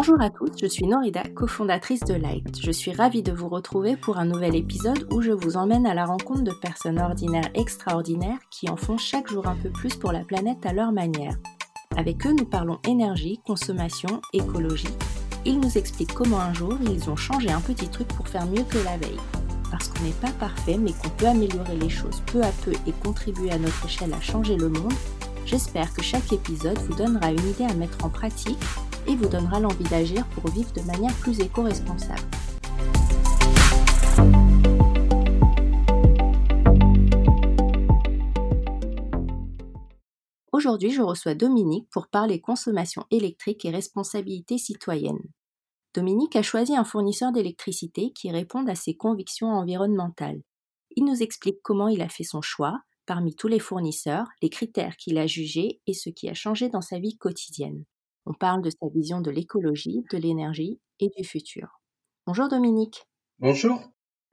Bonjour 0.00 0.20
à 0.20 0.30
tous, 0.30 0.52
je 0.62 0.66
suis 0.66 0.86
Norida, 0.86 1.24
cofondatrice 1.34 2.04
de 2.04 2.14
Light. 2.14 2.60
Je 2.62 2.70
suis 2.70 2.92
ravie 2.92 3.24
de 3.24 3.32
vous 3.32 3.48
retrouver 3.48 3.96
pour 3.96 4.18
un 4.18 4.26
nouvel 4.26 4.54
épisode 4.54 5.08
où 5.10 5.22
je 5.22 5.32
vous 5.32 5.56
emmène 5.56 5.88
à 5.88 5.94
la 5.94 6.04
rencontre 6.04 6.42
de 6.42 6.52
personnes 6.52 7.00
ordinaires 7.00 7.50
extraordinaires 7.54 8.38
qui 8.48 8.70
en 8.70 8.76
font 8.76 8.96
chaque 8.96 9.28
jour 9.28 9.48
un 9.48 9.56
peu 9.56 9.70
plus 9.70 9.96
pour 9.96 10.12
la 10.12 10.22
planète 10.22 10.64
à 10.64 10.72
leur 10.72 10.92
manière. 10.92 11.34
Avec 11.96 12.24
eux, 12.28 12.32
nous 12.32 12.44
parlons 12.44 12.78
énergie, 12.86 13.40
consommation, 13.44 14.22
écologie. 14.32 14.86
Ils 15.44 15.58
nous 15.58 15.76
expliquent 15.76 16.14
comment 16.14 16.38
un 16.38 16.54
jour 16.54 16.78
ils 16.80 17.10
ont 17.10 17.16
changé 17.16 17.50
un 17.50 17.60
petit 17.60 17.88
truc 17.88 18.06
pour 18.06 18.28
faire 18.28 18.46
mieux 18.46 18.62
que 18.62 18.78
la 18.78 18.98
veille. 18.98 19.18
Parce 19.68 19.88
qu'on 19.88 20.04
n'est 20.04 20.12
pas 20.12 20.30
parfait, 20.38 20.78
mais 20.78 20.92
qu'on 20.92 21.10
peut 21.10 21.26
améliorer 21.26 21.74
les 21.74 21.90
choses 21.90 22.22
peu 22.26 22.40
à 22.42 22.52
peu 22.64 22.70
et 22.86 22.92
contribuer 23.02 23.50
à 23.50 23.58
notre 23.58 23.84
échelle 23.84 24.14
à 24.14 24.20
changer 24.20 24.56
le 24.56 24.68
monde, 24.68 24.94
j'espère 25.44 25.92
que 25.92 26.02
chaque 26.02 26.32
épisode 26.32 26.78
vous 26.86 26.94
donnera 26.94 27.32
une 27.32 27.48
idée 27.48 27.64
à 27.64 27.74
mettre 27.74 28.04
en 28.04 28.10
pratique 28.10 28.64
et 29.08 29.16
vous 29.16 29.28
donnera 29.28 29.58
l'envie 29.58 29.88
d'agir 29.88 30.26
pour 30.28 30.48
vivre 30.50 30.72
de 30.72 30.82
manière 30.82 31.14
plus 31.14 31.40
éco-responsable. 31.40 32.22
Aujourd'hui, 40.52 40.90
je 40.90 41.02
reçois 41.02 41.34
Dominique 41.34 41.88
pour 41.90 42.08
parler 42.08 42.40
consommation 42.40 43.04
électrique 43.10 43.64
et 43.64 43.70
responsabilité 43.70 44.58
citoyenne. 44.58 45.22
Dominique 45.94 46.36
a 46.36 46.42
choisi 46.42 46.76
un 46.76 46.84
fournisseur 46.84 47.32
d'électricité 47.32 48.12
qui 48.12 48.30
réponde 48.30 48.68
à 48.68 48.74
ses 48.74 48.94
convictions 48.94 49.48
environnementales. 49.48 50.42
Il 50.96 51.04
nous 51.04 51.22
explique 51.22 51.60
comment 51.62 51.88
il 51.88 52.02
a 52.02 52.08
fait 52.08 52.24
son 52.24 52.42
choix, 52.42 52.80
parmi 53.06 53.34
tous 53.34 53.48
les 53.48 53.60
fournisseurs, 53.60 54.26
les 54.42 54.50
critères 54.50 54.96
qu'il 54.96 55.16
a 55.18 55.26
jugés 55.26 55.80
et 55.86 55.94
ce 55.94 56.10
qui 56.10 56.28
a 56.28 56.34
changé 56.34 56.68
dans 56.68 56.82
sa 56.82 56.98
vie 56.98 57.16
quotidienne. 57.16 57.84
On 58.26 58.34
parle 58.34 58.62
de 58.62 58.70
sa 58.70 58.88
vision 58.92 59.20
de 59.20 59.30
l'écologie, 59.30 60.04
de 60.12 60.18
l'énergie 60.18 60.80
et 61.00 61.08
du 61.16 61.24
futur. 61.24 61.80
Bonjour 62.26 62.48
Dominique. 62.48 63.06
Bonjour. 63.38 63.80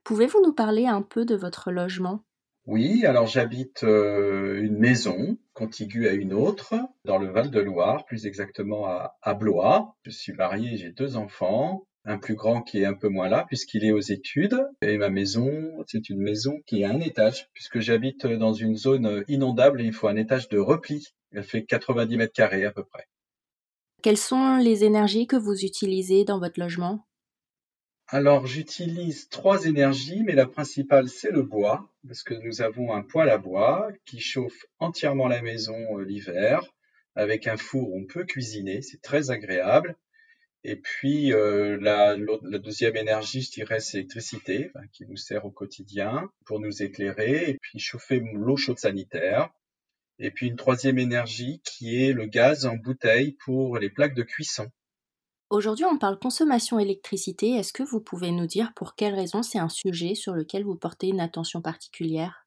Pouvez-vous 0.04 0.42
nous 0.44 0.52
parler 0.52 0.86
un 0.86 1.02
peu 1.02 1.24
de 1.24 1.34
votre 1.34 1.70
logement? 1.70 2.24
Oui, 2.66 3.06
alors 3.06 3.26
j'habite 3.26 3.84
euh, 3.84 4.60
une 4.60 4.78
maison 4.78 5.38
contiguë 5.52 6.08
à 6.08 6.12
une 6.12 6.32
autre 6.32 6.74
dans 7.04 7.18
le 7.18 7.28
Val-de-Loire, 7.28 8.04
plus 8.04 8.26
exactement 8.26 8.86
à, 8.86 9.34
Blois. 9.34 9.96
Je 10.02 10.10
suis 10.10 10.32
marié, 10.32 10.76
j'ai 10.76 10.90
deux 10.90 11.16
enfants 11.16 11.86
un 12.04 12.18
plus 12.18 12.34
grand 12.34 12.62
qui 12.62 12.82
est 12.82 12.84
un 12.84 12.94
peu 12.94 13.08
moins 13.08 13.28
là 13.28 13.44
puisqu'il 13.46 13.84
est 13.84 13.92
aux 13.92 14.00
études. 14.00 14.60
Et 14.82 14.96
ma 14.96 15.10
maison, 15.10 15.50
c'est 15.86 16.08
une 16.08 16.20
maison 16.20 16.60
qui 16.66 16.84
a 16.84 16.90
un 16.90 17.00
étage 17.00 17.48
puisque 17.52 17.80
j'habite 17.80 18.26
dans 18.26 18.52
une 18.52 18.76
zone 18.76 19.24
inondable 19.28 19.80
et 19.80 19.84
il 19.84 19.92
faut 19.92 20.08
un 20.08 20.16
étage 20.16 20.48
de 20.48 20.58
repli. 20.58 21.08
Elle 21.32 21.44
fait 21.44 21.64
90 21.64 22.16
mètres 22.16 22.32
carrés 22.32 22.64
à 22.64 22.70
peu 22.72 22.84
près. 22.84 23.06
Quelles 24.06 24.16
sont 24.16 24.58
les 24.58 24.84
énergies 24.84 25.26
que 25.26 25.34
vous 25.34 25.64
utilisez 25.64 26.24
dans 26.24 26.38
votre 26.38 26.60
logement? 26.60 27.04
Alors, 28.06 28.46
j'utilise 28.46 29.28
trois 29.30 29.64
énergies, 29.64 30.22
mais 30.22 30.36
la 30.36 30.46
principale, 30.46 31.08
c'est 31.08 31.32
le 31.32 31.42
bois, 31.42 31.92
parce 32.06 32.22
que 32.22 32.34
nous 32.34 32.62
avons 32.62 32.94
un 32.94 33.02
poêle 33.02 33.30
à 33.30 33.38
bois 33.38 33.88
qui 34.04 34.20
chauffe 34.20 34.66
entièrement 34.78 35.26
la 35.26 35.42
maison 35.42 35.98
euh, 35.98 36.04
l'hiver, 36.04 36.72
avec 37.16 37.48
un 37.48 37.56
four 37.56 37.92
on 37.96 38.04
peut 38.04 38.22
cuisiner, 38.22 38.80
c'est 38.80 39.02
très 39.02 39.32
agréable. 39.32 39.96
Et 40.62 40.76
puis, 40.76 41.32
euh, 41.32 41.76
la, 41.80 42.16
deuxième 42.60 42.94
énergie, 42.94 43.42
je 43.42 43.50
dirais, 43.50 43.80
c'est 43.80 43.96
l'électricité, 43.96 44.70
qui 44.92 45.04
nous 45.06 45.16
sert 45.16 45.44
au 45.44 45.50
quotidien 45.50 46.30
pour 46.44 46.60
nous 46.60 46.80
éclairer, 46.80 47.50
et 47.50 47.58
puis 47.60 47.80
chauffer 47.80 48.22
l'eau 48.34 48.56
chaude 48.56 48.78
sanitaire. 48.78 49.50
Et 50.18 50.30
puis 50.30 50.48
une 50.48 50.56
troisième 50.56 50.98
énergie 50.98 51.60
qui 51.64 52.02
est 52.02 52.12
le 52.12 52.26
gaz 52.26 52.66
en 52.66 52.76
bouteille 52.76 53.32
pour 53.44 53.78
les 53.78 53.90
plaques 53.90 54.14
de 54.14 54.22
cuisson. 54.22 54.66
Aujourd'hui, 55.48 55.84
on 55.84 55.98
parle 55.98 56.18
consommation 56.18 56.78
électricité. 56.78 57.50
Est-ce 57.50 57.72
que 57.72 57.84
vous 57.84 58.00
pouvez 58.00 58.32
nous 58.32 58.46
dire 58.46 58.72
pour 58.74 58.96
quelles 58.96 59.14
raisons 59.14 59.42
c'est 59.42 59.60
un 59.60 59.68
sujet 59.68 60.14
sur 60.14 60.34
lequel 60.34 60.64
vous 60.64 60.74
portez 60.74 61.06
une 61.06 61.20
attention 61.20 61.62
particulière? 61.62 62.46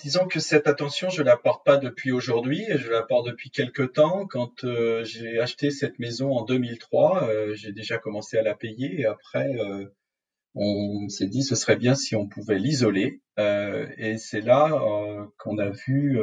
Disons 0.00 0.26
que 0.26 0.40
cette 0.40 0.66
attention, 0.66 1.10
je 1.10 1.22
la 1.22 1.36
porte 1.36 1.64
pas 1.66 1.76
depuis 1.76 2.12
aujourd'hui, 2.12 2.64
je 2.76 2.90
la 2.90 3.02
porte 3.02 3.26
depuis 3.26 3.50
quelque 3.50 3.82
temps. 3.82 4.26
Quand 4.26 4.64
euh, 4.64 5.04
j'ai 5.04 5.38
acheté 5.38 5.70
cette 5.70 5.98
maison 5.98 6.32
en 6.32 6.44
2003, 6.44 7.28
euh, 7.28 7.54
j'ai 7.54 7.72
déjà 7.72 7.98
commencé 7.98 8.38
à 8.38 8.42
la 8.42 8.54
payer 8.54 9.00
et 9.00 9.04
après, 9.04 9.54
euh, 9.60 9.84
on 10.54 11.08
s'est 11.08 11.26
dit 11.26 11.42
ce 11.42 11.54
serait 11.54 11.76
bien 11.76 11.94
si 11.94 12.16
on 12.16 12.26
pouvait 12.26 12.58
l'isoler. 12.58 13.20
et 13.38 14.16
c'est 14.18 14.40
là 14.40 15.28
qu'on 15.38 15.58
a 15.58 15.70
vu 15.70 16.18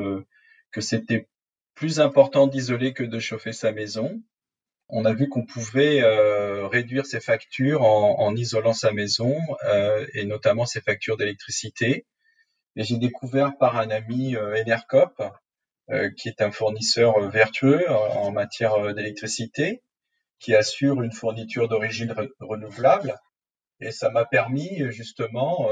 que 0.71 0.81
c'était 0.81 1.27
plus 1.75 1.99
important 1.99 2.47
d'isoler 2.47 2.93
que 2.93 3.03
de 3.03 3.19
chauffer 3.19 3.53
sa 3.53 3.71
maison. 3.71 4.21
On 4.89 5.05
a 5.05 5.13
vu 5.13 5.29
qu'on 5.29 5.45
pouvait 5.45 6.01
euh, 6.01 6.67
réduire 6.67 7.05
ses 7.05 7.19
factures 7.19 7.83
en, 7.83 8.35
isolant 8.35 8.73
sa 8.73 8.91
maison 8.91 9.37
euh, 9.65 10.05
et 10.13 10.25
notamment 10.25 10.65
ses 10.65 10.81
factures 10.81 11.15
d'électricité. 11.15 12.05
Et 12.75 12.83
j'ai 12.83 12.97
découvert 12.97 13.55
par 13.57 13.77
un 13.77 13.89
ami 13.91 14.35
euh, 14.35 14.59
Enercop, 14.59 15.21
qui 16.17 16.29
est 16.29 16.43
un 16.43 16.51
fournisseur 16.51 17.19
vertueux 17.31 17.89
en 17.89 18.31
matière 18.31 18.93
d'électricité, 18.93 19.81
qui 20.39 20.53
assure 20.53 21.01
une 21.01 21.11
fourniture 21.11 21.67
d'origine 21.67 22.13
renouvelable. 22.39 23.19
Et 23.81 23.91
ça 23.91 24.09
m'a 24.09 24.25
permis 24.25 24.91
justement 24.91 25.69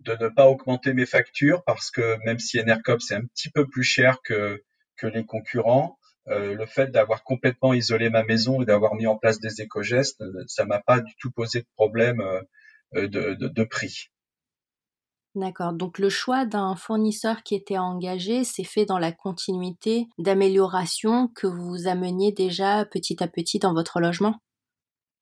de 0.00 0.16
ne 0.18 0.28
pas 0.28 0.46
augmenter 0.46 0.94
mes 0.94 1.06
factures 1.06 1.62
parce 1.64 1.90
que 1.90 2.16
même 2.24 2.38
si 2.38 2.58
Enercop 2.58 3.00
c'est 3.00 3.14
un 3.14 3.24
petit 3.24 3.50
peu 3.50 3.66
plus 3.68 3.82
cher 3.82 4.22
que, 4.22 4.62
que 4.96 5.06
les 5.06 5.24
concurrents, 5.24 5.98
euh, 6.28 6.54
le 6.54 6.64
fait 6.64 6.90
d'avoir 6.90 7.22
complètement 7.22 7.74
isolé 7.74 8.08
ma 8.08 8.24
maison 8.24 8.62
et 8.62 8.64
d'avoir 8.64 8.94
mis 8.94 9.06
en 9.06 9.16
place 9.16 9.40
des 9.40 9.60
éco-gestes, 9.60 10.22
euh, 10.22 10.44
ça 10.46 10.64
m'a 10.64 10.80
pas 10.80 11.00
du 11.00 11.14
tout 11.20 11.30
posé 11.30 11.60
de 11.60 11.66
problème 11.76 12.20
euh, 12.20 13.08
de, 13.08 13.34
de, 13.34 13.48
de 13.48 13.64
prix. 13.64 14.10
D'accord. 15.34 15.72
Donc 15.72 15.98
le 15.98 16.08
choix 16.08 16.46
d'un 16.46 16.76
fournisseur 16.76 17.42
qui 17.42 17.54
était 17.56 17.76
engagé 17.76 18.44
s'est 18.44 18.64
fait 18.64 18.86
dans 18.86 18.98
la 18.98 19.12
continuité 19.12 20.06
d'amélioration 20.16 21.28
que 21.34 21.46
vous 21.46 21.88
ameniez 21.88 22.32
déjà 22.32 22.86
petit 22.86 23.22
à 23.22 23.28
petit 23.28 23.58
dans 23.58 23.74
votre 23.74 24.00
logement? 24.00 24.36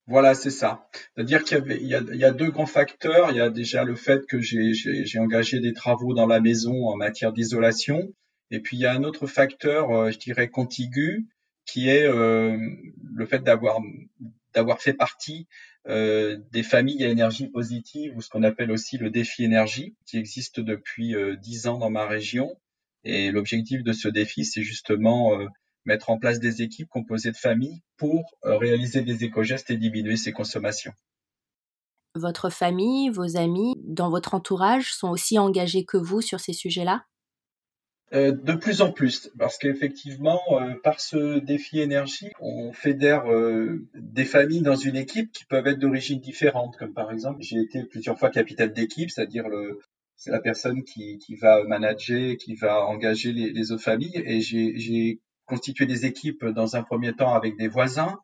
Voilà, 0.06 0.34
c'est 0.34 0.50
ça. 0.50 0.88
C'est-à-dire 1.14 1.44
qu'il 1.44 1.64
y, 1.80 1.86
y, 1.86 2.16
y 2.18 2.24
a 2.24 2.30
deux 2.32 2.50
grands 2.50 2.66
facteurs. 2.66 3.30
Il 3.30 3.36
y 3.36 3.40
a 3.40 3.50
déjà 3.50 3.84
le 3.84 3.94
fait 3.94 4.26
que 4.26 4.40
j'ai 4.40 5.18
engagé 5.18 5.60
des 5.60 5.72
travaux 5.72 6.12
dans 6.12 6.26
la 6.26 6.40
maison 6.40 6.88
en 6.88 6.96
matière 6.96 7.32
d'isolation. 7.32 8.12
Et 8.52 8.60
puis 8.60 8.76
il 8.76 8.80
y 8.80 8.86
a 8.86 8.92
un 8.92 9.02
autre 9.02 9.26
facteur, 9.26 9.90
euh, 9.90 10.10
je 10.10 10.18
dirais 10.18 10.48
contigu, 10.48 11.26
qui 11.64 11.88
est 11.88 12.04
euh, 12.04 12.56
le 13.14 13.26
fait 13.26 13.42
d'avoir 13.42 13.80
fait 14.80 14.92
partie 14.92 15.46
euh, 15.88 16.38
des 16.50 16.62
familles 16.62 17.04
à 17.04 17.08
énergie 17.08 17.48
positive 17.48 18.14
ou 18.16 18.20
ce 18.20 18.28
qu'on 18.28 18.42
appelle 18.42 18.70
aussi 18.70 18.98
le 18.98 19.08
défi 19.08 19.42
énergie, 19.42 19.96
qui 20.06 20.18
existe 20.18 20.60
depuis 20.60 21.14
dix 21.40 21.66
ans 21.66 21.78
dans 21.78 21.90
ma 21.90 22.06
région. 22.06 22.54
Et 23.04 23.30
l'objectif 23.30 23.82
de 23.82 23.92
ce 23.92 24.08
défi, 24.08 24.44
c'est 24.44 24.62
justement 24.62 25.38
mettre 25.84 26.10
en 26.10 26.18
place 26.18 26.40
des 26.40 26.62
équipes 26.62 26.88
composées 26.88 27.32
de 27.32 27.36
familles 27.36 27.82
pour 27.96 28.22
réaliser 28.42 29.02
des 29.02 29.24
éco-gestes 29.24 29.70
et 29.70 29.76
diminuer 29.76 30.16
ses 30.16 30.32
consommations. 30.32 30.92
Votre 32.14 32.50
famille, 32.50 33.08
vos 33.08 33.38
amis, 33.38 33.74
dans 33.84 34.10
votre 34.10 34.34
entourage 34.34 34.92
sont 34.92 35.08
aussi 35.08 35.38
engagés 35.38 35.84
que 35.84 35.96
vous 35.96 36.20
sur 36.20 36.40
ces 36.40 36.52
sujets-là? 36.52 37.06
Euh, 38.12 38.32
de 38.32 38.52
plus 38.52 38.82
en 38.82 38.92
plus, 38.92 39.30
parce 39.38 39.56
qu'effectivement, 39.56 40.38
euh, 40.50 40.74
par 40.82 41.00
ce 41.00 41.38
défi 41.38 41.80
énergie, 41.80 42.28
on 42.40 42.70
fédère 42.74 43.24
euh, 43.32 43.88
des 43.94 44.26
familles 44.26 44.60
dans 44.60 44.76
une 44.76 44.96
équipe 44.96 45.32
qui 45.32 45.46
peuvent 45.46 45.66
être 45.66 45.78
d'origine 45.78 46.20
différente. 46.20 46.76
Comme 46.76 46.92
par 46.92 47.10
exemple, 47.10 47.40
j'ai 47.40 47.60
été 47.60 47.84
plusieurs 47.84 48.18
fois 48.18 48.28
capitaine 48.28 48.72
d'équipe, 48.74 49.10
c'est-à-dire 49.10 49.48
le, 49.48 49.80
c'est 50.16 50.30
la 50.30 50.40
personne 50.40 50.82
qui, 50.84 51.16
qui 51.16 51.36
va 51.36 51.64
manager, 51.64 52.36
qui 52.36 52.54
va 52.54 52.84
engager 52.86 53.32
les, 53.32 53.50
les 53.50 53.72
autres 53.72 53.82
familles. 53.82 54.22
Et 54.26 54.42
j'ai 54.42 55.20
constitué 55.46 55.86
des 55.86 56.06
équipes 56.06 56.44
dans 56.46 56.76
un 56.76 56.82
premier 56.82 57.14
temps 57.14 57.34
avec 57.34 57.56
des 57.56 57.68
voisins. 57.68 58.18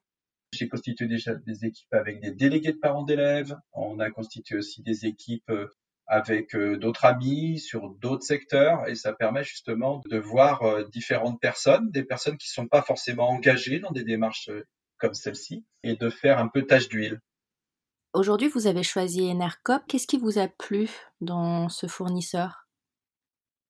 J'ai 0.52 0.68
constitué 0.68 1.06
déjà 1.06 1.34
des 1.34 1.64
équipes 1.64 1.92
avec 1.92 2.20
des 2.20 2.30
délégués 2.30 2.72
de 2.72 2.78
parents 2.78 3.02
d'élèves. 3.02 3.56
On 3.72 3.98
a 4.00 4.10
constitué 4.10 4.56
aussi 4.56 4.82
des 4.82 5.06
équipes 5.06 5.50
avec 6.08 6.54
euh, 6.54 6.78
d'autres 6.78 7.04
amis 7.04 7.58
sur 7.58 7.90
d'autres 7.90 8.24
secteurs 8.24 8.88
et 8.88 8.94
ça 8.94 9.12
permet 9.12 9.44
justement 9.44 10.02
de 10.08 10.18
voir 10.18 10.62
euh, 10.62 10.84
différentes 10.84 11.38
personnes, 11.38 11.90
des 11.90 12.02
personnes 12.02 12.38
qui 12.38 12.48
sont 12.48 12.66
pas 12.66 12.82
forcément 12.82 13.28
engagées 13.28 13.78
dans 13.78 13.90
des 13.90 14.04
démarches 14.04 14.48
euh, 14.48 14.64
comme 14.96 15.14
celle-ci 15.14 15.64
et 15.82 15.96
de 15.96 16.08
faire 16.08 16.38
un 16.38 16.48
peu 16.48 16.62
tâche 16.62 16.88
d'huile. 16.88 17.20
Aujourd'hui, 18.14 18.48
vous 18.48 18.66
avez 18.66 18.82
choisi 18.82 19.30
Enercop. 19.30 19.82
Qu'est-ce 19.86 20.06
qui 20.06 20.18
vous 20.18 20.38
a 20.38 20.48
plu 20.48 20.88
dans 21.20 21.68
ce 21.68 21.86
fournisseur? 21.86 22.67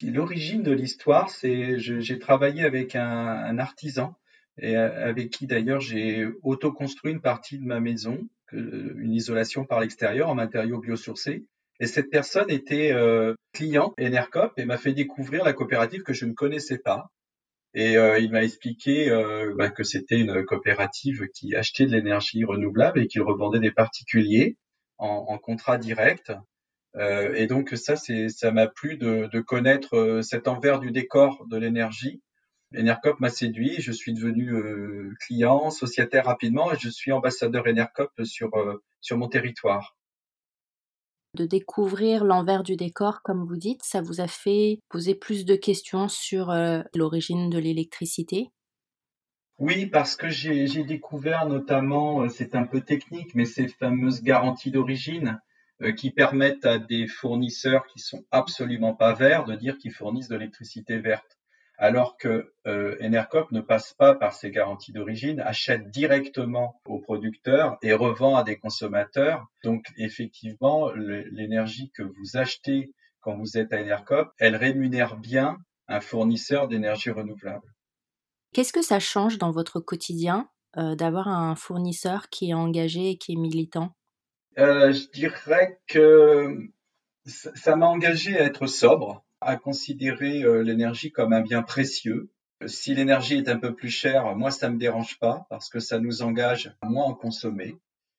L'origine 0.03 0.63
de 0.63 0.73
l'histoire, 0.73 1.31
c'est 1.31 1.79
j'ai 1.79 2.19
travaillé 2.19 2.63
avec 2.63 2.95
un, 2.95 3.05
un, 3.05 3.59
artisan 3.59 4.17
et 4.57 4.77
avec 4.77 5.31
qui 5.31 5.47
d'ailleurs 5.47 5.81
j'ai 5.81 6.27
auto-construit 6.43 7.13
une 7.13 7.21
partie 7.21 7.59
de 7.59 7.65
ma 7.65 7.81
maison, 7.81 8.29
une 8.53 9.13
isolation 9.13 9.65
par 9.65 9.81
l'extérieur 9.81 10.29
en 10.29 10.35
matériaux 10.35 10.79
biosourcés. 10.79 11.45
Et 11.81 11.87
cette 11.87 12.11
personne 12.11 12.51
était 12.51 12.93
euh, 12.93 13.35
client 13.53 13.95
Enercop 14.01 14.59
et 14.59 14.65
m'a 14.65 14.79
fait 14.79 14.93
découvrir 14.93 15.45
la 15.45 15.53
coopérative 15.53 16.03
que 16.03 16.13
je 16.13 16.25
ne 16.25 16.33
connaissais 16.33 16.79
pas. 16.79 17.11
Et 17.75 17.97
euh, 17.97 18.19
il 18.19 18.33
m'a 18.33 18.43
expliqué 18.43 19.11
euh, 19.11 19.55
bah, 19.57 19.71
que 19.71 19.85
c'était 19.85 20.19
une 20.19 20.45
coopérative 20.45 21.29
qui 21.35 21.55
achetait 21.55 21.87
de 21.87 21.93
l'énergie 21.93 22.45
renouvelable 22.45 23.01
et 23.01 23.07
qui 23.07 23.21
revendait 23.21 23.61
des 23.61 23.71
particuliers 23.71 24.57
en, 24.97 25.27
en 25.29 25.39
contrat 25.39 25.79
direct. 25.79 26.33
Euh, 26.99 27.33
et 27.35 27.47
donc 27.47 27.71
ça, 27.77 27.97
c'est, 27.97 28.29
ça 28.29 28.51
m'a 28.51 28.67
plu 28.67 28.97
de, 28.97 29.29
de 29.33 29.41
connaître 29.41 29.97
euh, 29.97 30.23
cet 30.23 30.49
envers 30.49 30.81
du 30.81 30.91
décor 30.91 31.47
de 31.49 31.57
l'énergie. 31.57 32.21
Enercop 32.77 33.21
m'a 33.21 33.31
séduit, 33.31 33.77
je 33.81 33.93
suis 33.93 34.13
devenu 34.13 34.53
euh, 34.53 35.15
client, 35.21 35.71
sociétaire 35.71 36.27
rapidement 36.27 36.73
et 36.73 36.77
je 36.79 36.91
suis 36.91 37.13
ambassadeur 37.13 37.67
Enercop 37.67 38.11
sur, 38.25 38.51
sur 39.01 39.17
mon 39.17 39.29
territoire. 39.29 39.97
De 41.35 41.47
découvrir 41.47 42.25
l'envers 42.25 42.63
du 42.63 42.77
décor, 42.77 43.23
comme 43.23 43.47
vous 43.47 43.57
dites, 43.57 43.83
ça 43.85 44.03
vous 44.03 44.21
a 44.21 44.27
fait 44.27 44.81
poser 44.89 45.15
plus 45.15 45.45
de 45.45 45.57
questions 45.57 46.09
sur 46.09 46.53
l'origine 46.95 47.49
de 47.49 47.59
l'électricité? 47.59 48.51
Oui, 49.59 49.87
parce 49.87 50.17
que 50.17 50.29
j'ai 50.29 50.85
découvert 50.85 51.47
notamment, 51.47 52.29
c'est 52.29 52.55
un 52.55 52.65
peu 52.65 52.81
technique, 52.81 53.35
mais 53.35 53.45
ces 53.45 53.69
fameuses 53.69 54.23
garanties 54.23 54.71
d'origine 54.71 55.41
qui 55.97 56.11
permettent 56.11 56.67
à 56.67 56.79
des 56.79 57.07
fournisseurs 57.07 57.87
qui 57.87 58.01
sont 58.01 58.25
absolument 58.31 58.95
pas 58.95 59.15
verts 59.15 59.45
de 59.45 59.55
dire 59.55 59.79
qu'ils 59.79 59.93
fournissent 59.93 60.29
de 60.29 60.37
l'électricité 60.37 60.99
verte 60.99 61.39
alors 61.79 62.17
que 62.17 62.53
euh, 62.67 62.97
ne 63.01 63.61
passe 63.61 63.95
pas 63.95 64.15
par 64.17 64.33
ses 64.33 64.51
garanties 64.51 64.93
d'origine, 64.93 65.41
achète 65.41 65.91
directement 65.91 66.81
aux 66.85 66.99
producteurs 66.99 67.79
et 67.83 67.95
revend 67.95 68.35
à 68.35 68.43
des 68.43 68.59
consommateurs. 68.59 69.47
Donc 69.63 69.87
effectivement, 69.97 70.91
l'énergie 70.93 71.91
que 71.93 72.03
vous 72.03 72.37
achetez 72.37 72.93
quand 73.21 73.37
vous 73.37 73.57
êtes 73.57 73.73
à 73.73 73.81
Enercop, 73.81 74.33
elle 74.39 74.57
rémunère 74.57 75.17
bien 75.17 75.59
un 75.87 76.01
fournisseur 76.01 76.67
d'énergie 76.69 77.11
renouvelable. 77.11 77.75
Qu'est-ce 78.53 78.73
que 78.73 78.83
ça 78.83 78.99
change 78.99 79.39
dans 79.39 79.53
votre 79.53 79.79
quotidien 79.79 80.49
euh, 80.77 80.97
d'avoir 80.97 81.29
un 81.29 81.55
fournisseur 81.55 82.29
qui 82.29 82.51
est 82.51 82.55
engagé 82.55 83.11
et 83.11 83.19
qui 83.19 83.33
est 83.33 83.37
militant? 83.37 83.95
Euh, 84.59 84.93
Je 84.93 85.09
dirais 85.11 85.81
que 85.87 86.71
ça 87.25 87.77
m'a 87.77 87.87
engagé 87.87 88.39
à 88.39 88.45
être 88.45 88.67
sobre 88.67 89.25
à 89.41 89.57
considérer 89.57 90.43
euh, 90.43 90.63
l'énergie 90.63 91.13
comme 91.13 91.33
un 91.33 91.43
bien 91.43 91.63
précieux. 91.63 92.31
Si 92.67 92.93
l'énergie 92.95 93.37
est 93.37 93.49
un 93.49 93.59
peu 93.59 93.73
plus 93.75 93.91
chère, 93.91 94.35
moi 94.35 94.51
ça 94.51 94.69
me 94.69 94.79
dérange 94.79 95.19
pas 95.21 95.47
parce 95.49 95.69
que 95.69 95.79
ça 95.79 96.01
nous 96.01 96.23
engage 96.23 96.75
à 96.81 96.89
moins 96.89 97.05
en 97.05 97.15
consommer. 97.15 97.77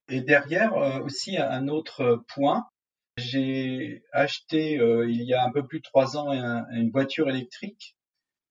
Et 0.08 0.22
derrière 0.22 0.76
euh, 0.76 1.02
aussi 1.02 1.38
un 1.38 1.68
autre 1.68 2.24
point, 2.34 2.70
j'ai 3.18 4.04
acheté 4.14 4.76
il 4.76 5.24
y 5.24 5.34
a 5.34 5.44
un 5.44 5.52
peu 5.52 5.68
plus 5.68 5.80
de 5.80 5.84
trois 5.84 6.16
ans 6.16 6.32
une 6.32 6.90
voiture 6.90 7.30
électrique 7.30 7.98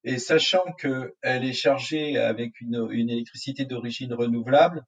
et 0.04 0.18
sachant 0.18 0.72
qu'elle 0.72 1.14
est 1.22 1.54
chargée 1.54 2.18
avec 2.18 2.60
une 2.60 3.10
électricité 3.10 3.64
d'origine 3.64 4.12
renouvelable, 4.12 4.84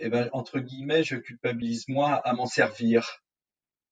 eh 0.00 0.08
ben, 0.08 0.28
entre 0.32 0.58
guillemets, 0.58 1.02
je 1.04 1.16
culpabilise 1.16 1.88
moi 1.88 2.14
à 2.14 2.32
m'en 2.32 2.46
servir. 2.46 3.22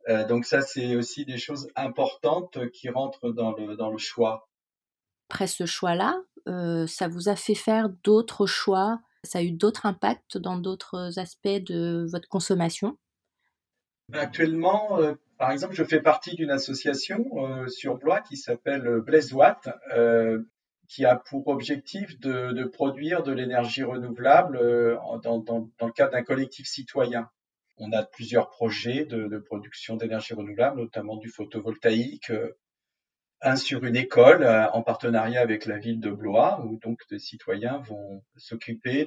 Euh, 0.09 0.27
donc 0.27 0.45
ça, 0.45 0.63
c'est 0.63 0.97
aussi 0.97 1.25
des 1.25 1.39
choses 1.39 1.69
importantes 1.75 2.71
qui 2.71 2.89
rentrent 2.89 3.31
dans 3.31 3.53
le, 3.53 3.77
dans 3.77 3.91
le 3.91 3.99
choix. 3.99 4.49
Après 5.31 5.47
ce 5.47 5.67
choix-là, 5.67 6.23
euh, 6.49 6.87
ça 6.87 7.09
vous 7.09 7.29
a 7.29 7.37
fait 7.37 7.55
faire 7.55 7.89
d'autres 8.05 8.47
choix? 8.47 9.01
Ça 9.25 9.41
a 9.41 9.43
eu 9.43 9.51
d'autres 9.51 9.87
impacts 9.87 10.39
dans 10.39 10.57
d'autres 10.57 11.19
aspects 11.19 11.49
de 11.49 12.07
votre 12.09 12.29
consommation? 12.29 12.97
Actuellement, 14.13 15.01
euh, 15.01 15.15
par 15.39 15.51
exemple, 15.51 15.75
je 15.75 15.83
fais 15.83 16.01
partie 16.01 16.37
d'une 16.37 16.53
association 16.53 17.27
sur 17.67 17.97
Blois 17.99 18.21
qui 18.21 18.37
s'appelle 18.37 19.01
Blaise 19.01 19.33
Watt, 19.33 19.69
qui 20.89 21.05
a 21.05 21.17
pour 21.17 21.49
objectif 21.49 22.19
de, 22.21 22.65
produire 22.65 23.23
de 23.23 23.33
l'énergie 23.33 23.83
renouvelable 23.83 24.59
dans, 25.23 25.39
dans, 25.39 25.69
le 25.81 25.93
cadre 25.93 26.13
d'un 26.13 26.23
collectif 26.23 26.67
citoyen. 26.67 27.29
On 27.79 27.93
a 27.93 28.05
plusieurs 28.05 28.49
projets 28.49 29.05
de, 29.05 29.39
production 29.39 29.97
d'énergie 29.97 30.35
renouvelable, 30.35 30.81
notamment 30.81 31.17
du 31.17 31.29
photovoltaïque, 31.29 32.31
euh, 32.31 32.57
un 33.43 33.57
sur 33.57 33.85
une 33.85 33.97
école 33.97 34.45
euh, 34.45 34.71
en 34.71 34.83
partenariat 34.83 35.43
avec 35.43 35.67
la 35.67 35.79
ville 35.79 36.01
de 36.01 36.11
Blois, 36.11 36.65
où 36.65 36.79
donc 36.79 37.01
des 37.11 37.19
citoyens 37.19 37.79
vont 37.79 38.23
s'occuper 38.37 39.07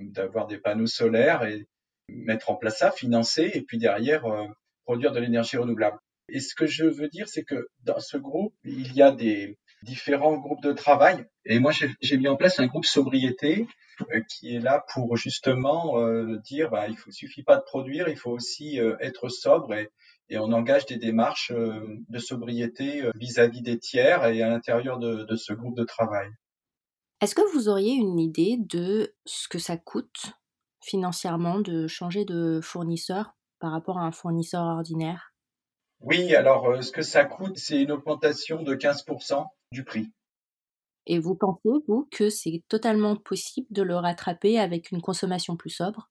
d'avoir 0.00 0.46
des 0.46 0.58
panneaux 0.58 0.86
solaires 0.86 1.42
et 1.42 1.66
mettre 2.08 2.50
en 2.50 2.54
place 2.54 2.78
ça, 2.78 2.92
financer, 2.92 3.50
et 3.52 3.62
puis 3.62 3.78
derrière 3.78 4.26
euh, 4.26 4.46
produire 4.84 5.10
de 5.12 5.18
l'énergie 5.18 5.56
renouvelable. 5.56 5.98
Et 6.28 6.40
ce 6.40 6.54
que 6.54 6.66
je 6.66 6.84
veux 6.84 7.08
dire, 7.08 7.28
c'est 7.28 7.42
que 7.42 7.68
dans 7.82 8.00
ce 8.00 8.16
groupe, 8.16 8.54
il 8.62 8.94
y 8.94 9.02
a 9.02 9.10
des 9.10 9.58
différents 9.82 10.36
groupes 10.36 10.62
de 10.62 10.72
travail. 10.72 11.24
Et 11.44 11.58
moi, 11.58 11.72
j'ai 11.72 12.16
mis 12.16 12.28
en 12.28 12.36
place 12.36 12.60
un 12.60 12.66
groupe 12.66 12.84
sobriété 12.84 13.66
euh, 14.12 14.20
qui 14.28 14.54
est 14.54 14.60
là 14.60 14.84
pour 14.92 15.16
justement 15.16 15.98
euh, 15.98 16.38
dire 16.44 16.70
bah, 16.70 16.86
il 16.88 16.96
ne 17.06 17.12
suffit 17.12 17.42
pas 17.42 17.56
de 17.56 17.62
produire, 17.62 18.08
il 18.08 18.16
faut 18.16 18.30
aussi 18.30 18.80
euh, 18.80 18.96
être 19.00 19.28
sobre 19.28 19.74
et, 19.74 19.90
on 20.30 20.52
engage 20.52 20.84
des 20.84 20.98
démarches 20.98 21.50
de 21.54 22.18
sobriété 22.18 23.02
vis-à-vis 23.14 23.62
des 23.62 23.78
tiers 23.78 24.26
et 24.26 24.42
à 24.42 24.50
l'intérieur 24.50 24.98
de 24.98 25.36
ce 25.36 25.54
groupe 25.54 25.74
de 25.74 25.84
travail. 25.84 26.28
Est-ce 27.22 27.34
que 27.34 27.50
vous 27.54 27.70
auriez 27.70 27.94
une 27.94 28.18
idée 28.18 28.58
de 28.58 29.14
ce 29.24 29.48
que 29.48 29.58
ça 29.58 29.78
coûte 29.78 30.34
financièrement 30.82 31.60
de 31.60 31.86
changer 31.86 32.26
de 32.26 32.60
fournisseur 32.62 33.38
par 33.58 33.72
rapport 33.72 33.96
à 33.96 34.02
un 34.02 34.12
fournisseur 34.12 34.64
ordinaire? 34.64 35.27
Oui, 36.00 36.34
alors 36.34 36.82
ce 36.82 36.92
que 36.92 37.02
ça 37.02 37.24
coûte, 37.24 37.58
c'est 37.58 37.82
une 37.82 37.92
augmentation 37.92 38.62
de 38.62 38.74
15% 38.74 39.46
du 39.72 39.84
prix. 39.84 40.12
Et 41.06 41.18
vous 41.18 41.34
pensez, 41.34 41.70
vous, 41.86 42.06
que 42.12 42.28
c'est 42.28 42.62
totalement 42.68 43.16
possible 43.16 43.66
de 43.70 43.82
le 43.82 43.96
rattraper 43.96 44.58
avec 44.58 44.90
une 44.90 45.00
consommation 45.00 45.56
plus 45.56 45.70
sobre? 45.70 46.10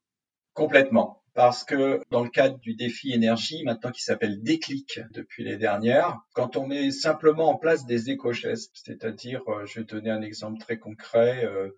Complètement. 0.54 1.22
Parce 1.36 1.64
que 1.64 2.02
dans 2.10 2.24
le 2.24 2.32
cadre 2.32 2.58
du 2.58 2.74
défi 2.74 3.14
énergie, 3.14 3.64
maintenant 3.64 3.92
qui 3.92 4.02
s'appelle 4.02 4.42
Déclic 4.42 5.00
depuis 5.12 5.44
les 5.44 5.56
dernières, 5.56 6.18
quand 6.34 6.58
on 6.58 6.66
met 6.66 6.90
simplement 6.90 7.50
en 7.50 7.58
place 7.58 7.86
des 7.86 8.10
éco-gestes, 8.10 8.72
c'est-à-dire, 8.74 9.44
euh, 9.48 9.68
je 9.68 9.80
vais 9.80 9.86
donner 9.86 10.10
un 10.10 10.24
exemple 10.24 10.60
très 10.60 10.80
concret, 10.80 11.46
euh, 11.46 11.70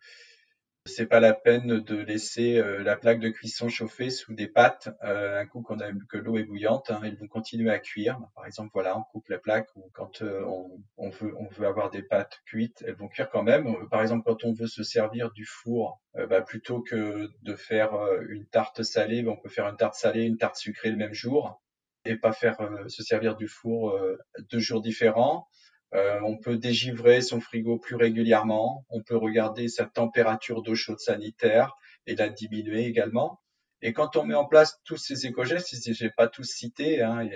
c'est 0.86 1.06
pas 1.06 1.20
la 1.20 1.34
peine 1.34 1.80
de 1.80 1.96
laisser 1.96 2.58
euh, 2.58 2.84
la 2.84 2.96
plaque 2.96 3.20
de 3.20 3.30
cuisson 3.30 3.70
chauffer 3.70 4.10
sous 4.10 4.34
des 4.34 4.48
pâtes 4.48 4.90
euh, 5.04 5.40
un 5.40 5.46
coup 5.46 5.62
qu'on 5.62 5.80
a 5.80 5.92
que 6.10 6.18
l'eau 6.18 6.38
est 6.38 6.44
bouillante, 6.44 6.92
hein, 6.92 7.02
elles 7.04 7.18
vont 7.18 7.28
continuer 7.28 7.70
à 7.70 7.80
cuire. 7.80 8.20
Par 8.36 8.46
exemple, 8.46 8.72
voilà, 8.74 8.98
on 8.98 9.04
coupe 9.04 9.28
la 9.30 9.40
plaque 9.40 9.70
ou 9.76 9.90
quand 9.94 10.22
euh, 10.22 10.44
on, 10.98 11.10
veut 11.10 11.34
on 11.38 11.48
veut 11.48 11.68
avoir 11.68 11.90
des 11.90 12.02
pâtes 12.02 12.40
cuites, 12.46 12.84
elles 12.88 12.96
vont 12.96 13.08
cuire 13.08 13.30
quand 13.30 13.44
même. 13.44 13.88
Par 13.90 14.02
exemple, 14.02 14.24
quand 14.26 14.44
on 14.44 14.54
veut 14.54 14.68
se 14.68 14.84
servir 14.84 15.32
du 15.32 15.46
four, 15.46 16.02
bah, 16.14 16.42
plutôt 16.42 16.82
que 16.82 17.30
de 17.42 17.56
faire 17.56 17.92
une 18.30 18.46
tarte 18.46 18.84
salée, 18.84 19.22
bah, 19.22 19.32
on 19.32 19.38
peut 19.38 19.50
faire 19.50 19.68
une 19.68 19.78
tarte 19.78 19.96
salée, 19.96 20.24
une 20.24 20.38
tarte 20.38 20.56
sucrée 20.56 20.92
le 20.92 20.98
même 20.98 21.14
jour 21.14 21.62
et 22.06 22.16
pas 22.16 22.32
faire 22.32 22.58
se 22.88 23.04
servir 23.04 23.36
du 23.36 23.48
four 23.48 23.98
deux 24.52 24.60
jours 24.60 24.82
différents. 24.82 25.48
Euh, 25.96 26.20
on 26.24 26.38
peut 26.38 26.58
dégivrer 26.58 27.22
son 27.22 27.42
frigo 27.42 27.78
plus 27.78 27.96
régulièrement. 27.96 28.86
On 28.90 29.02
peut 29.02 29.18
regarder 29.18 29.68
sa 29.68 29.86
température 29.86 30.62
d'eau 30.62 30.76
chaude 30.76 31.00
sanitaire 31.00 31.76
et 32.06 32.16
la 32.16 32.30
diminuer 32.30 32.86
également. 32.86 33.42
Et 33.82 33.94
quand 33.94 34.16
on 34.16 34.26
met 34.26 34.36
en 34.36 34.46
place 34.46 34.80
tous 34.84 34.98
ces 34.98 35.26
éco-gestes, 35.26 35.74
je 35.74 36.04
n'ai 36.04 36.12
pas 36.12 36.28
tous 36.28 36.44
cités, 36.44 37.02
hein, 37.02 37.28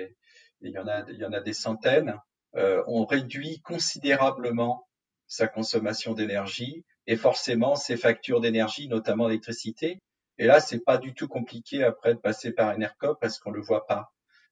il 0.62 0.72
y 0.72 0.78
en 0.78 0.88
a, 0.88 1.42
des 1.42 1.54
centaines, 1.54 2.16
euh, 2.56 2.84
on 2.88 3.06
réduit 3.06 3.62
considérablement 3.62 4.88
sa 5.28 5.48
consommation 5.48 6.14
d'énergie 6.14 6.86
et 7.08 7.16
forcément 7.16 7.76
ses 7.76 7.98
factures 7.98 8.42
d'énergie, 8.42 8.88
notamment 8.88 9.28
l'électricité. 9.28 10.00
Et 10.38 10.46
là, 10.46 10.60
c'est 10.60 10.84
pas 10.84 10.98
du 10.98 11.14
tout 11.14 11.28
compliqué 11.28 11.84
après 11.84 12.14
de 12.14 12.20
passer 12.20 12.52
par 12.52 12.76
Enercop 12.76 13.20
parce 13.20 13.40
qu'on 13.40 13.52
le 13.52 13.62
voit 13.62 13.88
pas 13.88 14.12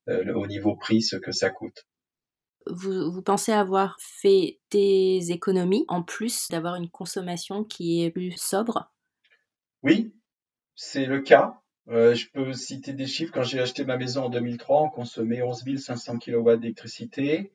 euh, 0.10 0.34
au 0.34 0.48
niveau 0.48 0.75
prix 0.75 1.01
ce 1.01 1.17
que 1.17 1.31
ça 1.31 1.50
coûte 1.50 1.86
vous, 2.68 3.22
pensez 3.22 3.51
avoir 3.51 3.98
fait 4.00 4.60
des 4.72 5.32
économies 5.32 5.86
en 5.88 6.03
plus 6.03 6.48
d'avoir 6.50 6.75
une 6.75 6.89
consommation 6.89 7.63
qui 7.63 8.03
est 8.03 8.12
plus 8.12 8.34
sobre? 8.38 8.91
Oui, 9.84 10.13
c'est 10.75 11.06
le 11.06 11.22
cas. 11.22 11.62
Euh, 11.89 12.13
je 12.13 12.27
peux 12.32 12.53
citer 12.53 12.94
des 12.94 13.08
chiffres. 13.08 13.34
Quand 13.34 13.44
j'ai 13.44 13.60
acheté 13.60 13.84
ma 13.84 13.98
maison 13.98 14.25
en 14.25 14.30
2003, 14.30 14.84
on 14.84 14.89
consommait 14.89 15.41
11 15.41 15.77
500 15.77 16.20
kW 16.20 16.58
d'électricité. 16.58 17.51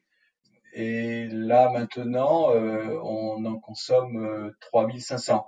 Et 0.72 1.26
là, 1.28 1.70
maintenant, 1.70 2.50
euh, 2.50 2.98
on 3.02 3.44
en 3.44 3.58
consomme 3.58 4.52
3 4.60 4.84
euh, 4.86 4.98
500. 4.98 5.46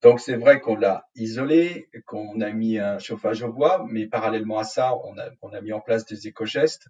Donc 0.00 0.20
c'est 0.20 0.36
vrai 0.36 0.60
qu'on 0.60 0.76
l'a 0.76 1.08
isolé, 1.16 1.88
qu'on 2.06 2.40
a 2.40 2.50
mis 2.50 2.78
un 2.78 2.98
chauffage 2.98 3.42
au 3.42 3.52
bois, 3.52 3.84
mais 3.88 4.06
parallèlement 4.06 4.58
à 4.58 4.64
ça, 4.64 4.94
on 5.42 5.52
a 5.52 5.60
mis 5.60 5.72
en 5.72 5.80
place 5.80 6.04
des 6.06 6.28
éco-gestes. 6.28 6.88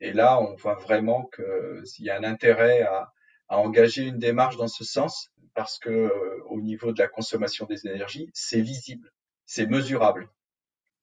Et 0.00 0.12
là, 0.12 0.40
on 0.40 0.54
voit 0.54 0.74
vraiment 0.74 1.28
qu'il 1.34 2.04
y 2.04 2.10
a 2.10 2.16
un 2.16 2.24
intérêt 2.24 2.82
à, 2.82 3.12
engager 3.48 4.04
une 4.04 4.18
démarche 4.18 4.56
dans 4.56 4.68
ce 4.68 4.84
sens 4.84 5.32
parce 5.54 5.80
que 5.80 5.90
euh, 5.90 6.44
au 6.48 6.60
niveau 6.60 6.92
de 6.92 7.00
la 7.00 7.08
consommation 7.08 7.66
des 7.66 7.84
énergies, 7.84 8.30
c'est 8.32 8.60
visible, 8.60 9.12
c'est 9.44 9.66
mesurable. 9.66 10.30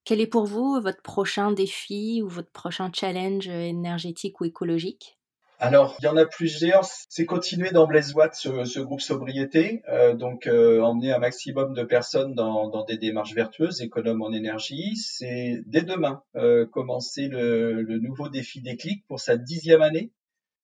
Quel 0.05 0.21
est 0.21 0.27
pour 0.27 0.45
vous 0.45 0.79
votre 0.79 1.01
prochain 1.01 1.51
défi 1.51 2.21
ou 2.23 2.29
votre 2.29 2.51
prochain 2.51 2.89
challenge 2.93 3.49
énergétique 3.49 4.39
ou 4.39 4.45
écologique? 4.45 5.17
Alors, 5.59 5.95
il 5.99 6.05
y 6.05 6.07
en 6.07 6.17
a 6.17 6.25
plusieurs. 6.27 6.85
C'est 7.09 7.25
continuer 7.25 7.71
dans 7.71 7.87
Blaise 7.87 8.13
Watt 8.13 8.35
ce, 8.35 8.63
ce, 8.65 8.79
groupe 8.79 9.01
sobriété, 9.01 9.81
euh, 9.89 10.13
donc 10.13 10.45
euh, 10.45 10.81
emmener 10.81 11.11
un 11.11 11.17
maximum 11.17 11.73
de 11.73 11.81
personnes 11.81 12.35
dans, 12.35 12.85
des 12.85 12.97
démarches 12.97 13.33
vertueuses, 13.33 13.81
économes 13.81 14.21
en 14.21 14.31
énergie. 14.31 14.95
C'est 14.95 15.63
dès 15.65 15.81
demain 15.81 16.21
euh, 16.35 16.67
commencer 16.67 17.27
le, 17.27 17.81
nouveau 17.97 18.29
défi 18.29 18.61
déclic 18.61 19.03
pour 19.07 19.19
sa 19.19 19.35
dixième 19.35 19.81
année. 19.81 20.11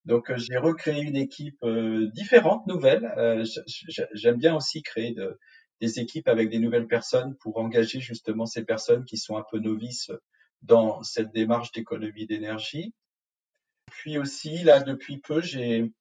Donc, 0.05 0.31
j'ai 0.35 0.57
recréé 0.57 1.01
une 1.01 1.15
équipe 1.15 1.65
différente, 2.13 2.67
nouvelle. 2.67 3.43
J'aime 4.13 4.37
bien 4.37 4.55
aussi 4.55 4.83
créer 4.83 5.11
de, 5.13 5.39
des 5.81 5.99
équipes 5.99 6.27
avec 6.27 6.49
des 6.49 6.59
nouvelles 6.59 6.87
personnes 6.87 7.35
pour 7.39 7.57
engager 7.57 7.99
justement 7.99 8.45
ces 8.45 8.63
personnes 8.63 9.05
qui 9.05 9.17
sont 9.17 9.37
un 9.37 9.45
peu 9.49 9.57
novices 9.57 10.11
dans 10.61 11.01
cette 11.03 11.31
démarche 11.31 11.71
d'économie 11.71 12.27
d'énergie. 12.27 12.93
Puis 13.97 14.17
aussi, 14.17 14.63
là, 14.63 14.81
depuis 14.81 15.19
peu, 15.19 15.41
j'ai 15.41 15.91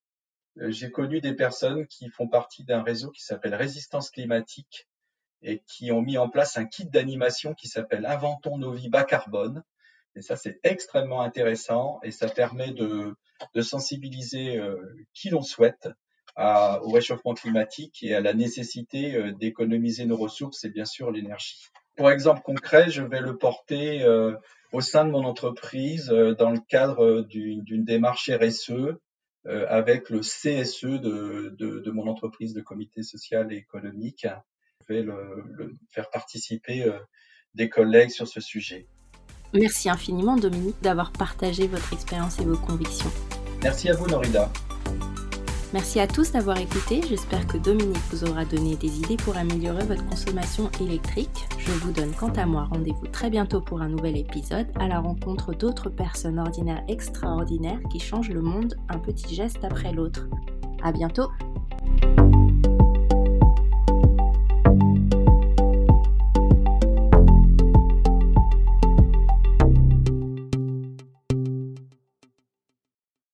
euh, 0.60 0.70
j'ai 0.70 0.90
connu 0.90 1.20
des 1.20 1.34
personnes 1.34 1.86
qui 1.86 2.08
font 2.10 2.28
partie 2.28 2.64
d'un 2.64 2.82
réseau 2.82 3.10
qui 3.10 3.22
s'appelle 3.22 3.54
Résistance 3.54 4.10
climatique 4.10 4.88
et 5.42 5.62
qui 5.66 5.90
ont 5.92 6.02
mis 6.02 6.18
en 6.18 6.28
place 6.28 6.56
un 6.56 6.66
kit 6.66 6.84
d'animation 6.84 7.54
qui 7.54 7.68
s'appelle 7.68 8.06
Inventons 8.06 8.58
nos 8.58 8.72
vies 8.72 8.90
bas 8.90 9.04
carbone. 9.04 9.62
Et 10.14 10.20
ça, 10.20 10.36
c'est 10.36 10.60
extrêmement 10.62 11.22
intéressant 11.22 12.00
et 12.02 12.10
ça 12.10 12.28
permet 12.28 12.72
de, 12.72 13.16
de 13.54 13.62
sensibiliser 13.62 14.58
euh, 14.58 14.76
qui 15.14 15.30
l'on 15.30 15.42
souhaite 15.42 15.88
à, 16.36 16.82
au 16.82 16.90
réchauffement 16.90 17.34
climatique 17.34 18.02
et 18.02 18.14
à 18.14 18.20
la 18.20 18.34
nécessité 18.34 19.16
euh, 19.16 19.32
d'économiser 19.32 20.04
nos 20.04 20.16
ressources 20.16 20.64
et 20.64 20.70
bien 20.70 20.84
sûr 20.84 21.10
l'énergie. 21.10 21.68
Pour 21.96 22.10
exemple 22.10 22.42
concret, 22.42 22.90
je 22.90 23.02
vais 23.02 23.20
le 23.20 23.38
porter 23.38 24.02
euh, 24.02 24.34
au 24.72 24.80
sein 24.80 25.04
de 25.04 25.10
mon 25.10 25.24
entreprise 25.24 26.10
euh, 26.10 26.34
dans 26.34 26.50
le 26.50 26.60
cadre 26.68 27.20
d'une 27.22 27.84
démarche 27.84 28.30
RSE 28.30 28.70
euh, 29.46 29.66
avec 29.68 30.08
le 30.10 30.20
CSE 30.20 30.84
de, 30.84 31.54
de, 31.58 31.80
de, 31.80 31.90
mon 31.90 32.06
entreprise 32.06 32.54
de 32.54 32.60
comité 32.60 33.02
social 33.02 33.52
et 33.52 33.56
économique. 33.56 34.26
Je 34.88 34.94
vais 34.94 35.02
le, 35.02 35.44
le 35.50 35.76
faire 35.90 36.10
participer 36.10 36.84
euh, 36.84 36.98
des 37.54 37.68
collègues 37.68 38.10
sur 38.10 38.28
ce 38.28 38.40
sujet. 38.40 38.86
Merci 39.52 39.90
infiniment 39.90 40.36
Dominique 40.36 40.80
d'avoir 40.80 41.12
partagé 41.12 41.66
votre 41.66 41.92
expérience 41.92 42.38
et 42.38 42.44
vos 42.44 42.56
convictions. 42.56 43.10
Merci 43.62 43.90
à 43.90 43.94
vous 43.94 44.06
Norida. 44.06 44.50
Merci 45.72 46.00
à 46.00 46.06
tous 46.06 46.32
d'avoir 46.32 46.58
écouté. 46.58 47.00
J'espère 47.08 47.46
que 47.46 47.56
Dominique 47.56 48.02
vous 48.10 48.24
aura 48.24 48.44
donné 48.44 48.76
des 48.76 48.98
idées 48.98 49.16
pour 49.16 49.38
améliorer 49.38 49.84
votre 49.84 50.06
consommation 50.06 50.70
électrique. 50.80 51.48
Je 51.58 51.72
vous 51.72 51.92
donne 51.92 52.12
quant 52.12 52.32
à 52.32 52.44
moi 52.44 52.68
rendez-vous 52.70 53.06
très 53.06 53.30
bientôt 53.30 53.62
pour 53.62 53.80
un 53.80 53.88
nouvel 53.88 54.18
épisode 54.18 54.66
à 54.78 54.86
la 54.86 55.00
rencontre 55.00 55.54
d'autres 55.54 55.88
personnes 55.88 56.38
ordinaires 56.38 56.84
extraordinaires 56.88 57.80
qui 57.90 58.00
changent 58.00 58.30
le 58.30 58.42
monde 58.42 58.74
un 58.90 58.98
petit 58.98 59.34
geste 59.34 59.64
après 59.64 59.92
l'autre. 59.92 60.26
À 60.82 60.92
bientôt! 60.92 61.28